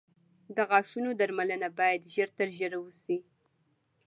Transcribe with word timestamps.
•د 0.55 0.57
غاښونو 0.69 1.09
درملنه 1.19 1.69
باید 1.79 2.09
ژر 2.13 2.29
تر 2.37 2.47
ژره 2.57 2.77
وشي. 2.81 3.17